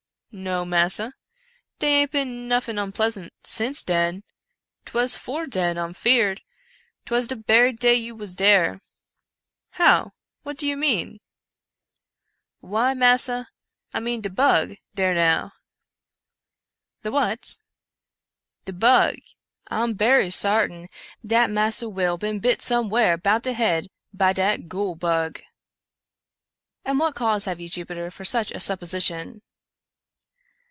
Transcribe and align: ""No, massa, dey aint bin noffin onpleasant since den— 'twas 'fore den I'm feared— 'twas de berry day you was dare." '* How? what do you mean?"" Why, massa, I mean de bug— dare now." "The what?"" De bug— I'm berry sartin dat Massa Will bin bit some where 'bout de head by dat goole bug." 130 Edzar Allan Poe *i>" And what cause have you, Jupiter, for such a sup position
""No, 0.53 0.63
massa, 0.63 1.11
dey 1.79 2.03
aint 2.03 2.11
bin 2.11 2.47
noffin 2.47 2.79
onpleasant 2.79 3.33
since 3.43 3.83
den— 3.83 4.23
'twas 4.85 5.13
'fore 5.13 5.45
den 5.45 5.77
I'm 5.77 5.93
feared— 5.93 6.41
'twas 7.05 7.27
de 7.27 7.35
berry 7.35 7.73
day 7.73 7.95
you 7.95 8.15
was 8.15 8.33
dare." 8.33 8.79
'* 9.27 9.69
How? 9.81 10.13
what 10.43 10.55
do 10.57 10.65
you 10.67 10.77
mean?"" 10.77 11.19
Why, 12.61 12.93
massa, 12.93 13.49
I 13.93 13.99
mean 13.99 14.21
de 14.21 14.29
bug— 14.29 14.75
dare 14.95 15.13
now." 15.13 15.51
"The 17.01 17.11
what?"" 17.11 17.57
De 18.63 18.71
bug— 18.71 19.17
I'm 19.67 19.95
berry 19.95 20.29
sartin 20.31 20.87
dat 21.27 21.49
Massa 21.49 21.89
Will 21.89 22.17
bin 22.17 22.39
bit 22.39 22.61
some 22.61 22.87
where 22.89 23.17
'bout 23.17 23.43
de 23.43 23.51
head 23.51 23.87
by 24.13 24.31
dat 24.31 24.69
goole 24.69 24.95
bug." 24.95 25.41
130 26.83 26.85
Edzar 26.85 26.85
Allan 26.85 26.85
Poe 26.85 26.89
*i>" 26.89 26.89
And 26.91 26.99
what 27.01 27.15
cause 27.15 27.43
have 27.43 27.59
you, 27.59 27.67
Jupiter, 27.67 28.09
for 28.09 28.23
such 28.23 28.51
a 28.53 28.61
sup 28.61 28.79
position 28.79 29.41